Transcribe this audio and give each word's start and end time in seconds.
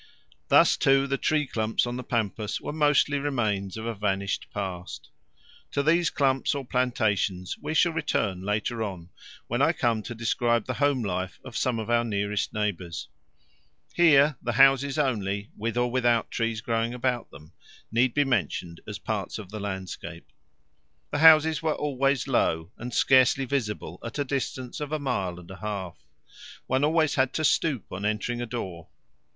Thus, 0.47 0.77
too, 0.77 1.05
the 1.05 1.19
tree 1.19 1.45
clumps 1.45 1.85
on 1.85 1.95
the 1.95 2.03
pampas 2.03 2.59
were 2.59 2.73
mostly 2.73 3.19
remains 3.19 3.77
of 3.77 3.85
a 3.85 3.93
vanished 3.93 4.47
past. 4.51 5.11
To 5.73 5.83
these 5.83 6.09
clumps 6.09 6.55
or 6.55 6.65
plantations 6.65 7.55
we 7.61 7.75
shall 7.75 7.91
return 7.93 8.41
later 8.41 8.81
on 8.81 9.11
when 9.45 9.61
I 9.61 9.73
come 9.73 10.01
to 10.01 10.15
describe 10.15 10.65
the 10.65 10.73
home 10.81 11.03
life 11.03 11.39
of 11.45 11.55
some 11.55 11.77
of 11.77 11.91
our 11.91 12.03
nearest 12.03 12.51
neighbours; 12.51 13.09
here 13.93 14.37
the 14.41 14.53
houses 14.53 14.97
only, 14.97 15.51
with 15.55 15.77
or 15.77 15.91
without 15.91 16.31
trees 16.31 16.61
growing 16.61 16.95
about 16.95 17.29
them, 17.29 17.51
need 17.91 18.15
be 18.15 18.23
mentioned 18.23 18.81
as 18.87 18.97
parts 18.97 19.37
of 19.37 19.51
the 19.51 19.59
landscape. 19.59 20.25
The 21.11 21.19
houses 21.19 21.61
were 21.61 21.75
always 21.75 22.27
low 22.27 22.71
and 22.75 22.91
scarcely 22.91 23.45
visible 23.45 23.99
at 24.03 24.17
a 24.17 24.25
distance 24.25 24.79
of 24.79 24.91
a 24.91 24.97
mile 24.97 25.39
and 25.39 25.51
a 25.51 25.57
half: 25.57 25.99
one 26.65 26.83
always 26.83 27.13
had 27.13 27.33
to 27.33 27.43
stoop 27.43 27.85
on 27.91 28.03
entering 28.03 28.41
a 28.41 28.47
door. 28.47 28.87